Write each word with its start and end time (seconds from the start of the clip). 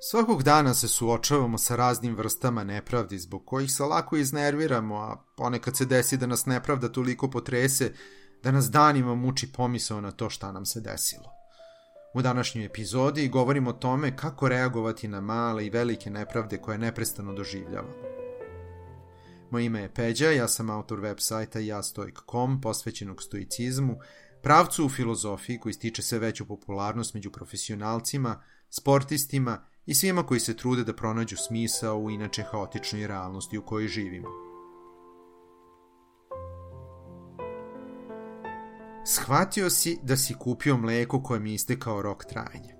Svakog 0.00 0.42
dana 0.42 0.74
se 0.74 0.88
suočavamo 0.88 1.58
sa 1.58 1.76
raznim 1.76 2.16
vrstama 2.16 2.64
nepravdi 2.64 3.18
zbog 3.18 3.46
kojih 3.46 3.72
se 3.72 3.82
lako 3.82 4.16
iznerviramo, 4.16 4.96
a 4.96 5.24
ponekad 5.36 5.76
se 5.76 5.84
desi 5.84 6.16
da 6.16 6.26
nas 6.26 6.46
nepravda 6.46 6.88
toliko 6.88 7.30
potrese 7.30 7.92
da 8.42 8.50
nas 8.50 8.70
danima 8.70 9.14
muči 9.14 9.52
pomisao 9.52 10.00
na 10.00 10.10
to 10.10 10.30
šta 10.30 10.52
nam 10.52 10.66
se 10.66 10.80
desilo. 10.80 11.24
U 12.14 12.22
današnjoj 12.22 12.64
epizodi 12.64 13.28
govorimo 13.28 13.70
o 13.70 13.72
tome 13.72 14.16
kako 14.16 14.48
reagovati 14.48 15.08
na 15.08 15.20
male 15.20 15.66
i 15.66 15.70
velike 15.70 16.10
nepravde 16.10 16.58
koje 16.58 16.78
neprestano 16.78 17.32
doživljavamo. 17.32 17.94
Moje 19.50 19.64
ime 19.64 19.80
je 19.80 19.94
Peđa, 19.94 20.30
ja 20.30 20.48
sam 20.48 20.70
autor 20.70 21.00
web 21.00 21.16
sajta 21.20 21.58
jastojk.com 21.58 22.60
posvećenog 22.60 23.22
stoicizmu, 23.22 23.98
pravcu 24.42 24.86
u 24.86 24.88
filozofiji 24.88 25.60
koji 25.60 25.72
stiče 25.72 26.02
sve 26.02 26.18
veću 26.18 26.46
popularnost 26.46 27.14
među 27.14 27.30
profesionalcima, 27.30 28.42
sportistima 28.70 29.64
i 29.88 29.94
svima 29.94 30.26
koji 30.26 30.40
se 30.40 30.56
trude 30.56 30.84
da 30.84 30.92
pronađu 30.92 31.36
smisao 31.36 31.98
u 31.98 32.10
inače 32.10 32.42
haotičnoj 32.42 33.06
realnosti 33.06 33.58
u 33.58 33.62
kojoj 33.62 33.88
živimo. 33.88 34.28
Shvatio 39.06 39.70
si 39.70 39.98
da 40.02 40.16
si 40.16 40.34
kupio 40.34 40.76
mleko 40.76 41.22
koje 41.22 41.40
mi 41.40 41.54
istekao 41.54 42.02
rok 42.02 42.24
trajanja. 42.24 42.74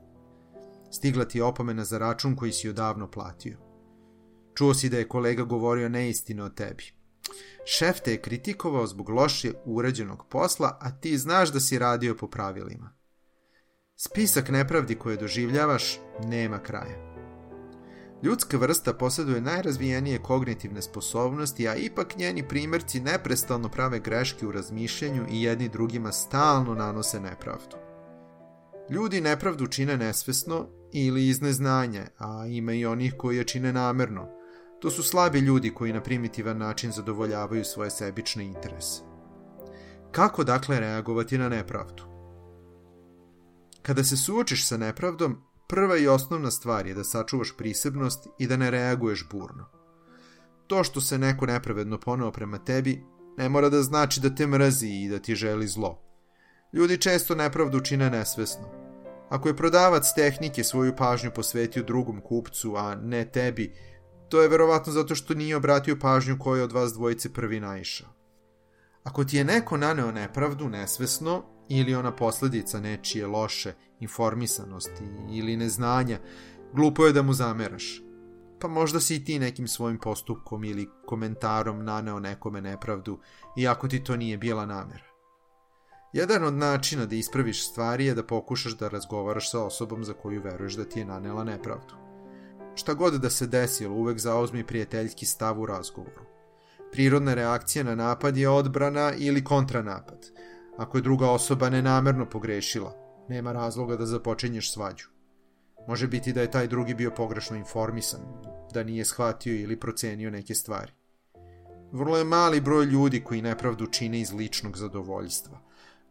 Stigla 0.90 1.24
ti 1.24 1.38
je 1.38 1.44
opomena 1.44 1.84
za 1.84 1.98
račun 1.98 2.36
koji 2.36 2.52
si 2.52 2.68
odavno 2.68 3.10
platio. 3.10 3.58
Čuo 4.54 4.74
si 4.74 4.88
da 4.88 4.98
je 4.98 5.08
kolega 5.08 5.44
govorio 5.44 5.88
neistinu 5.88 6.44
o 6.44 6.48
tebi. 6.48 6.84
Šef 7.64 8.00
te 8.00 8.10
je 8.10 8.22
kritikovao 8.22 8.86
zbog 8.86 9.08
loše 9.08 9.52
urađenog 9.64 10.26
posla, 10.30 10.78
a 10.80 10.90
ti 10.90 11.18
znaš 11.18 11.52
da 11.52 11.60
si 11.60 11.78
radio 11.78 12.16
po 12.16 12.28
pravilima. 12.28 12.97
Spisak 14.00 14.48
nepravdi 14.48 14.94
koje 14.94 15.16
doživljavaš 15.16 15.98
nema 16.24 16.58
kraja. 16.58 17.14
Ljudska 18.22 18.56
vrsta 18.56 18.92
posjeduje 18.92 19.40
najrazvijenije 19.40 20.18
kognitivne 20.18 20.82
sposobnosti, 20.82 21.68
a 21.68 21.74
ipak 21.74 22.16
njeni 22.16 22.48
primjerci 22.48 23.00
neprestalno 23.00 23.68
prave 23.68 23.98
greške 23.98 24.46
u 24.46 24.52
razmišljanju 24.52 25.26
i 25.30 25.42
jedni 25.42 25.68
drugima 25.68 26.12
stalno 26.12 26.74
nanose 26.74 27.20
nepravdu. 27.20 27.76
Ljudi 28.90 29.20
nepravdu 29.20 29.66
čine 29.66 29.96
nesvesno 29.96 30.68
ili 30.92 31.28
iz 31.28 31.42
neznanja, 31.42 32.06
a 32.18 32.46
ima 32.46 32.72
i 32.72 32.86
onih 32.86 33.14
koji 33.18 33.36
je 33.36 33.44
čine 33.44 33.72
namerno. 33.72 34.28
To 34.80 34.90
su 34.90 35.02
slabi 35.02 35.38
ljudi 35.38 35.74
koji 35.74 35.92
na 35.92 36.02
primitivan 36.02 36.58
način 36.58 36.92
zadovoljavaju 36.92 37.64
svoje 37.64 37.90
sebične 37.90 38.44
interese. 38.44 39.02
Kako 40.12 40.44
dakle 40.44 40.80
reagovati 40.80 41.38
na 41.38 41.48
nepravdu? 41.48 42.17
Kada 43.88 44.04
se 44.04 44.16
suočiš 44.16 44.66
sa 44.66 44.76
nepravdom, 44.76 45.36
prva 45.66 45.96
i 45.96 46.08
osnovna 46.08 46.50
stvar 46.50 46.86
je 46.86 46.94
da 46.94 47.04
sačuvaš 47.04 47.54
prisebnost 47.56 48.28
i 48.38 48.46
da 48.46 48.56
ne 48.56 48.70
reaguješ 48.70 49.28
burno. 49.30 49.64
To 50.66 50.84
što 50.84 51.00
se 51.00 51.18
neko 51.18 51.46
nepravedno 51.46 51.98
poneo 52.00 52.32
prema 52.32 52.58
tebi 52.58 53.04
ne 53.38 53.48
mora 53.48 53.68
da 53.68 53.82
znači 53.82 54.20
da 54.20 54.34
te 54.34 54.46
mrazi 54.46 54.88
i 54.88 55.08
da 55.08 55.18
ti 55.18 55.34
želi 55.34 55.68
zlo. 55.68 56.02
Ljudi 56.72 56.98
često 56.98 57.34
nepravdu 57.34 57.80
čine 57.80 58.10
nesvesno. 58.10 58.68
Ako 59.28 59.48
je 59.48 59.56
prodavac 59.56 60.12
tehnike 60.14 60.64
svoju 60.64 60.96
pažnju 60.96 61.30
posvetio 61.34 61.82
drugom 61.82 62.20
kupcu, 62.20 62.76
a 62.76 62.94
ne 62.94 63.30
tebi, 63.30 63.74
to 64.28 64.42
je 64.42 64.48
verovatno 64.48 64.92
zato 64.92 65.14
što 65.14 65.34
nije 65.34 65.56
obratio 65.56 65.96
pažnju 66.00 66.36
koje 66.38 66.62
od 66.62 66.72
vas 66.72 66.92
dvojice 66.92 67.32
prvi 67.32 67.60
naišao. 67.60 68.08
Ako 69.04 69.24
ti 69.24 69.36
je 69.36 69.44
neko 69.44 69.76
naneo 69.76 70.12
nepravdu 70.12 70.68
nesvesno, 70.68 71.57
ili 71.68 71.94
ona 71.94 72.12
posledica 72.12 72.80
nečije 72.80 73.26
loše 73.26 73.74
informisanosti 74.00 75.04
ili 75.30 75.56
neznanja, 75.56 76.18
glupo 76.72 77.06
je 77.06 77.12
da 77.12 77.22
mu 77.22 77.32
zameraš. 77.32 78.02
Pa 78.60 78.68
možda 78.68 79.00
si 79.00 79.16
i 79.16 79.24
ti 79.24 79.38
nekim 79.38 79.68
svojim 79.68 79.98
postupkom 79.98 80.64
ili 80.64 80.88
komentarom 81.06 81.84
naneo 81.84 82.20
nekome 82.20 82.60
nepravdu, 82.60 83.18
iako 83.56 83.88
ti 83.88 84.04
to 84.04 84.16
nije 84.16 84.38
bila 84.38 84.66
namera. 84.66 85.04
Jedan 86.12 86.44
od 86.44 86.54
načina 86.54 87.06
da 87.06 87.16
ispraviš 87.16 87.68
stvari 87.70 88.06
je 88.06 88.14
da 88.14 88.26
pokušaš 88.26 88.76
da 88.76 88.88
razgovaraš 88.88 89.50
sa 89.50 89.64
osobom 89.64 90.04
za 90.04 90.12
koju 90.12 90.42
veruješ 90.42 90.74
da 90.74 90.84
ti 90.84 90.98
je 90.98 91.04
nanela 91.04 91.44
nepravdu. 91.44 91.94
Šta 92.74 92.94
god 92.94 93.14
da 93.14 93.30
se 93.30 93.46
desilo, 93.46 93.94
uvek 93.94 94.18
zauzmi 94.18 94.66
prijateljski 94.66 95.26
stav 95.26 95.60
u 95.60 95.66
razgovoru. 95.66 96.24
Prirodna 96.92 97.34
reakcija 97.34 97.84
na 97.84 97.94
napad 97.94 98.36
je 98.36 98.48
odbrana 98.48 99.12
ili 99.18 99.44
kontranapad– 99.44 100.26
Ako 100.78 100.98
je 100.98 101.02
druga 101.02 101.30
osoba 101.30 101.70
nenamerno 101.70 102.26
pogrešila, 102.30 102.92
nema 103.28 103.52
razloga 103.52 103.96
da 103.96 104.06
započinješ 104.06 104.72
svađu. 104.72 105.08
Može 105.88 106.06
biti 106.06 106.32
da 106.32 106.40
je 106.40 106.50
taj 106.50 106.66
drugi 106.66 106.94
bio 106.94 107.10
pogrešno 107.10 107.56
informisan, 107.56 108.20
da 108.72 108.84
nije 108.84 109.04
shvatio 109.04 109.54
ili 109.54 109.80
procenio 109.80 110.30
neke 110.30 110.54
stvari. 110.54 110.92
Vrlo 111.92 112.18
je 112.18 112.24
mali 112.24 112.60
broj 112.60 112.84
ljudi 112.84 113.24
koji 113.24 113.42
nepravdu 113.42 113.86
čine 113.86 114.20
iz 114.20 114.32
ličnog 114.32 114.76
zadovoljstva. 114.76 115.58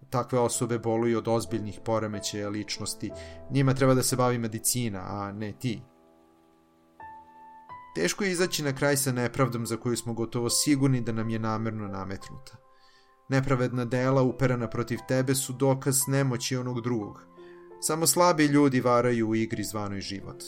Takve 0.09 0.39
osobe 0.39 0.79
boluju 0.79 1.17
od 1.17 1.27
ozbiljnih 1.27 1.79
poremećaja 1.85 2.49
ličnosti. 2.49 3.11
Njima 3.51 3.73
treba 3.73 3.93
da 3.93 4.03
se 4.03 4.15
bavi 4.15 4.37
medicina, 4.37 4.99
a 4.99 5.31
ne 5.31 5.51
ti. 5.51 5.81
Teško 7.95 8.23
je 8.23 8.31
izaći 8.31 8.63
na 8.63 8.75
kraj 8.75 8.97
sa 8.97 9.11
nepravdom 9.11 9.65
za 9.65 9.77
koju 9.77 9.97
smo 9.97 10.13
gotovo 10.13 10.49
sigurni 10.49 11.01
da 11.01 11.11
nam 11.11 11.29
je 11.29 11.39
namerno 11.39 11.87
nametnuta. 11.87 12.66
Nepravedna 13.29 13.85
dela 13.85 14.21
uperana 14.21 14.69
protiv 14.69 14.99
tebe 15.07 15.35
su 15.35 15.53
dokaz 15.53 15.99
nemoći 16.07 16.57
onog 16.57 16.81
drugog. 16.81 17.21
Samo 17.81 18.07
slabi 18.07 18.45
ljudi 18.45 18.81
varaju 18.81 19.29
u 19.29 19.35
igri 19.35 19.63
zvanoj 19.63 20.01
život. 20.01 20.43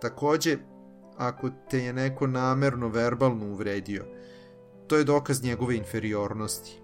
Takođe, 0.00 0.56
ako 1.16 1.50
te 1.70 1.78
je 1.78 1.92
neko 1.92 2.26
namerno 2.26 2.88
verbalno 2.88 3.46
uvredio, 3.46 4.04
to 4.86 4.96
je 4.96 5.04
dokaz 5.04 5.42
njegove 5.42 5.76
inferiornosti. 5.76 6.80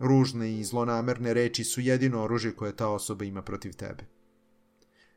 Ružne 0.00 0.58
i 0.58 0.64
zlonamerne 0.64 1.34
reči 1.34 1.64
su 1.64 1.80
jedino 1.80 2.22
oružje 2.22 2.52
koje 2.52 2.76
ta 2.76 2.88
osoba 2.88 3.24
ima 3.24 3.42
protiv 3.42 3.72
tebe. 3.72 4.04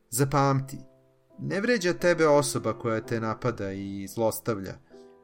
Zapamti, 0.09 0.77
ne 1.39 1.61
vređa 1.61 1.93
tebe 1.93 2.27
osoba 2.27 2.79
koja 2.79 3.01
te 3.01 3.19
napada 3.19 3.71
i 3.71 4.07
zlostavlja, 4.07 4.73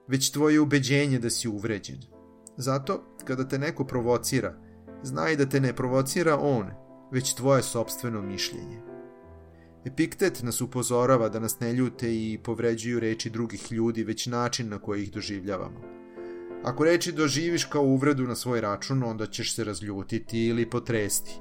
već 0.08 0.32
tvoje 0.32 0.60
ubeđenje 0.60 1.20
da 1.20 1.30
si 1.30 1.48
uvređen– 1.48 1.98
Zato, 2.58 3.04
kada 3.26 3.48
te 3.48 3.60
neko 3.60 3.86
provocira, 3.86 4.54
znaj 5.04 5.36
da 5.36 5.46
te 5.46 5.60
ne 5.60 5.76
provocira 5.76 6.38
on, 6.40 6.72
već 7.12 7.34
tvoje 7.34 7.64
sobstveno 7.64 8.22
mišljenje. 8.22 8.82
Epiktet 9.86 10.44
nas 10.44 10.62
upozorava 10.62 11.30
da 11.30 11.40
nas 11.40 11.60
ne 11.60 11.74
ljute 11.74 12.16
i 12.16 12.40
povređuju 12.44 13.00
reči 13.00 13.30
drugih 13.30 13.72
ljudi, 13.72 14.04
već 14.04 14.28
način 14.28 14.70
na 14.70 14.80
koji 14.80 15.04
ih 15.04 15.12
doživljavamo. 15.12 15.82
Ako 16.64 16.84
reči 16.84 17.12
doživiš 17.12 17.66
kao 17.66 17.84
uvredu 17.84 18.24
na 18.24 18.36
svoj 18.36 18.62
račun, 18.62 19.04
onda 19.04 19.28
ćeš 19.28 19.56
se 19.56 19.64
razljutiti 19.64 20.46
ili 20.46 20.70
potresti. 20.70 21.40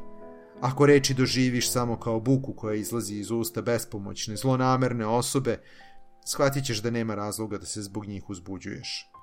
Ako 0.60 0.86
reči 0.86 1.14
doživiš 1.14 1.70
samo 1.72 2.00
kao 2.00 2.20
buku 2.20 2.54
koja 2.54 2.74
izlazi 2.74 3.14
iz 3.14 3.30
usta 3.30 3.62
bespomoćne, 3.62 4.36
zlonamerne 4.36 5.06
osobe, 5.06 5.60
shvatit 6.26 6.64
ćeš 6.64 6.82
da 6.82 6.90
nema 6.90 7.14
razloga 7.14 7.58
da 7.58 7.66
se 7.66 7.82
zbog 7.82 8.06
njih 8.06 8.30
uzbuđuješ. 8.30 9.13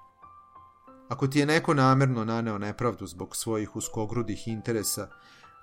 Ako 1.11 1.27
ti 1.27 1.39
je 1.39 1.45
neko 1.45 1.73
namerno 1.73 2.25
naneo 2.25 2.57
nepravdu 2.57 3.07
zbog 3.07 3.35
svojih 3.35 3.75
uskogrudih 3.75 4.47
interesa, 4.47 5.09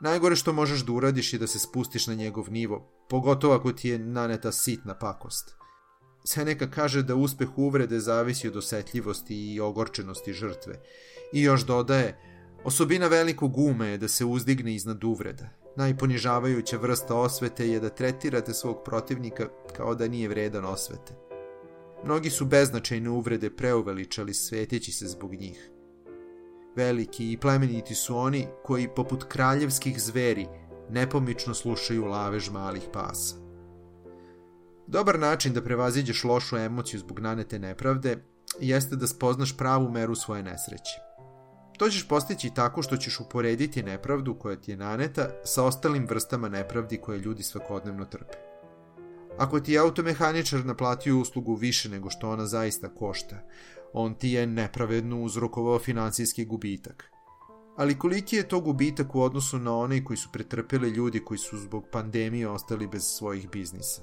najgore 0.01 0.37
što 0.37 0.53
možeš 0.53 0.81
da 0.81 0.93
uradiš 0.93 1.33
je 1.33 1.39
da 1.39 1.47
se 1.47 1.59
spustiš 1.59 2.07
na 2.07 2.15
njegov 2.15 2.51
nivo, 2.53 2.91
pogotovo 3.09 3.55
ako 3.55 3.73
ti 3.73 3.89
je 3.89 3.99
naneta 3.99 4.53
sitna 4.53 4.95
pakost. 4.95 5.55
Seneca 6.25 6.67
kaže 6.71 7.03
da 7.03 7.15
uspeh 7.15 7.59
uvrede 7.59 8.01
zavisi 8.01 8.49
od 8.49 8.57
osetljivosti 8.57 9.55
i 9.55 9.61
ogorčenosti 9.61 10.33
žrtve. 10.33 10.83
I 11.33 11.43
još 11.43 11.65
dodaje, 11.67 12.19
osobina 12.65 13.07
velikog 13.07 13.59
uma 13.59 13.87
je 13.87 13.99
da 13.99 14.09
se 14.09 14.25
uzdigne 14.25 14.75
iznad 14.75 15.05
uvreda. 15.05 15.49
Najponižavajuća 15.77 16.77
vrsta 16.77 17.15
osvete 17.15 17.69
je 17.69 17.81
da 17.81 17.89
tretirate 17.89 18.55
svog 18.55 18.83
protivnika 18.85 19.49
kao 19.77 19.95
da 19.95 20.09
nije 20.09 20.29
vredan 20.29 20.65
osvete. 20.65 21.28
Mnogi 22.05 22.31
su 22.31 22.47
beznačajne 22.47 23.11
uvrede 23.11 23.51
preuveličali 23.51 24.35
sveteći 24.35 24.93
se 24.93 25.07
zbog 25.07 25.35
njih. 25.35 25.71
Veliki 26.77 27.33
i 27.33 27.37
plemeniti 27.37 27.95
su 27.95 28.17
oni 28.17 28.47
koji, 28.65 28.89
poput 28.97 29.25
kraljevskih 29.25 30.03
zveri, 30.03 30.47
nepomično 30.91 31.55
slušaju 31.55 32.05
lavež 32.05 32.51
malih 32.51 32.83
pasa. 32.93 33.37
Dobar 34.87 35.19
način 35.19 35.53
da 35.53 35.65
prevaziđeš 35.65 36.25
lošu 36.25 36.57
emociju 36.57 37.01
zbog 37.01 37.21
nanete 37.21 37.59
nepravde 37.59 38.25
jeste 38.61 38.97
da 38.97 39.07
spoznaš 39.07 39.57
pravu 39.57 39.91
meru 39.91 40.15
svoje 40.15 40.43
nesreće. 40.43 40.99
To 41.79 41.89
ćeš 41.91 42.09
postići 42.09 42.55
tako 42.55 42.83
što 42.83 42.97
ćeš 42.97 43.21
uporediti 43.21 43.83
nepravdu 43.83 44.35
koja 44.35 44.57
ti 44.57 44.71
je 44.71 44.77
naneta 44.77 45.31
sa 45.45 45.65
ostalim 45.65 46.07
vrstama 46.07 46.49
nepravdi 46.49 46.97
koje 46.97 47.19
ljudi 47.19 47.43
svakodnevno 47.43 48.05
trpe. 48.05 48.48
Ako 49.39 49.61
ti 49.61 49.73
je 49.73 49.79
automehaničar 49.79 50.65
naplatio 50.65 51.19
uslugu 51.19 51.55
više 51.55 51.89
nego 51.89 52.11
što 52.11 52.31
ona 52.31 52.47
zaista 52.47 52.95
košta, 52.95 53.37
on 53.93 54.15
ti 54.15 54.29
je 54.29 54.47
nepravedno 54.47 55.23
uzrokovao 55.23 55.79
financijski 55.79 56.45
gubitak. 56.45 57.11
Ali 57.77 57.99
koliki 57.99 58.37
je 58.37 58.49
to 58.49 58.61
gubitak 58.61 59.15
u 59.15 59.23
odnosu 59.23 59.59
na 59.59 59.77
one 59.77 60.05
koji 60.05 60.17
su 60.17 60.29
pretrpeli 60.33 60.91
ljudi 60.91 61.25
koji 61.25 61.39
su 61.39 61.59
zbog 61.59 61.85
pandemije 61.93 62.49
ostali 62.49 62.87
bez 62.87 63.03
svojih 63.05 63.51
biznisa? 63.51 64.03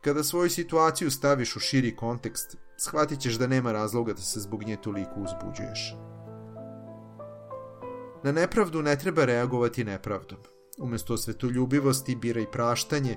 Kada 0.00 0.24
svoju 0.24 0.50
situaciju 0.50 1.10
staviš 1.10 1.56
u 1.56 1.60
širi 1.60 1.96
kontekst, 1.96 2.56
shvatit 2.76 3.20
ćeš 3.20 3.34
da 3.34 3.46
nema 3.46 3.72
razloga 3.72 4.12
da 4.12 4.20
se 4.20 4.40
zbog 4.40 4.62
nje 4.62 4.76
toliko 4.76 5.14
uzbuđuješ. 5.16 5.94
Na 8.24 8.32
nepravdu 8.32 8.82
ne 8.82 8.98
treba 8.98 9.24
reagovati 9.24 9.84
nepravdom. 9.84 10.38
Umesto 10.78 11.16
svetoljubivosti 11.16 12.16
biraj 12.16 12.50
praštanje, 12.50 13.16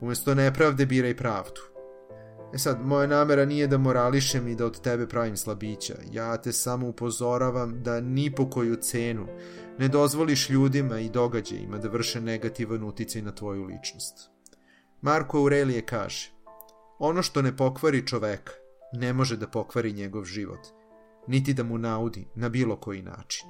umesto 0.00 0.34
nepravde 0.34 0.86
biraj 0.86 1.16
pravdu. 1.16 1.60
E 2.54 2.58
sad, 2.58 2.86
moja 2.86 3.06
namera 3.06 3.44
nije 3.44 3.66
da 3.66 3.78
morališem 3.78 4.48
i 4.48 4.54
da 4.54 4.66
od 4.66 4.80
tebe 4.80 5.08
pravim 5.08 5.36
slabića. 5.36 5.94
Ja 6.12 6.36
te 6.36 6.52
samo 6.52 6.88
upozoravam 6.88 7.82
da 7.82 8.00
ni 8.00 8.34
po 8.34 8.50
koju 8.50 8.76
cenu 8.76 9.26
ne 9.78 9.88
dozvoliš 9.88 10.50
ljudima 10.50 11.00
i 11.00 11.08
događajima 11.08 11.78
da 11.78 11.88
vrše 11.88 12.20
negativan 12.20 12.84
uticaj 12.84 13.22
na 13.22 13.32
tvoju 13.32 13.64
ličnost. 13.64 14.30
Marko 15.00 15.38
Aurelije 15.38 15.82
kaže 15.82 16.32
Ono 16.98 17.22
što 17.22 17.42
ne 17.42 17.56
pokvari 17.56 18.06
čoveka, 18.06 18.52
ne 18.92 19.12
može 19.12 19.36
da 19.36 19.46
pokvari 19.46 19.92
njegov 19.92 20.24
život, 20.24 20.60
niti 21.26 21.54
da 21.54 21.62
mu 21.62 21.78
naudi 21.78 22.26
na 22.34 22.48
bilo 22.48 22.76
koji 22.76 23.02
način. 23.02 23.48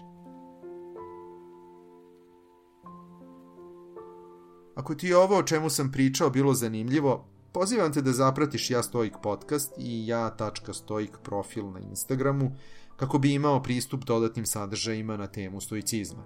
Ako 4.78 4.94
ti 4.94 5.06
je 5.06 5.16
ovo 5.16 5.38
o 5.38 5.42
čemu 5.42 5.70
sam 5.70 5.92
pričao 5.92 6.30
bilo 6.30 6.54
zanimljivo, 6.54 7.24
pozivam 7.52 7.92
te 7.92 8.02
da 8.02 8.12
zapratiš 8.12 8.70
Ja 8.70 8.82
Stoik 8.82 9.14
podcast 9.22 9.72
i 9.78 10.06
ja.stoik 10.06 11.18
profil 11.22 11.70
na 11.70 11.80
Instagramu 11.80 12.56
kako 12.96 13.18
bi 13.18 13.32
imao 13.32 13.62
pristup 13.62 14.04
dodatnim 14.04 14.46
sadržajima 14.46 15.16
na 15.16 15.26
temu 15.26 15.60
stoicizma. 15.60 16.24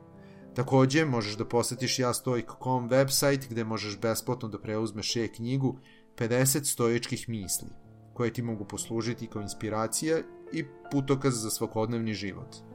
Takođe, 0.54 1.04
možeš 1.04 1.36
da 1.36 1.48
posetiš 1.48 1.98
jastoik.com 1.98 2.90
website 2.90 3.48
gde 3.50 3.64
možeš 3.64 3.98
besplatno 4.00 4.48
da 4.48 4.60
preuzmeš 4.60 5.16
e-knjigu 5.16 5.78
50 6.16 6.64
stoičkih 6.64 7.28
misli, 7.28 7.68
koje 8.14 8.32
ti 8.32 8.42
mogu 8.42 8.64
poslužiti 8.64 9.26
kao 9.26 9.42
inspiracija 9.42 10.18
i 10.52 10.64
putokaz 10.90 11.42
za 11.42 11.50
svakodnevni 11.50 12.14
život. 12.14 12.71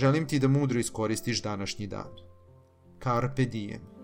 Želim 0.00 0.26
ti 0.26 0.38
da 0.38 0.48
mudro 0.48 0.78
iskoristiš 0.80 1.42
današnji 1.42 1.86
dan. 1.86 2.08
Carpe 3.02 3.44
diem. 3.44 3.99